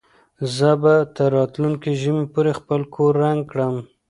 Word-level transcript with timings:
زه 0.55 0.69
به 0.81 0.93
تر 1.15 1.29
راتلونکي 1.37 1.91
ژمي 2.01 2.25
پورې 2.33 2.51
خپل 2.59 2.81
کور 2.95 3.13
رنګ 3.23 3.41
کړم. 3.51 3.75